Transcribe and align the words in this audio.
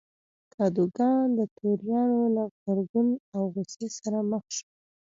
کادوګان 0.53 1.25
د 1.37 1.39
توریانو 1.57 2.21
له 2.35 2.43
غبرګون 2.53 3.07
او 3.35 3.41
غوسې 3.53 3.87
سره 3.99 4.19
مخ 4.31 4.43
شو. 4.55 4.65